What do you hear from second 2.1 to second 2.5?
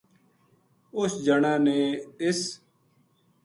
اِس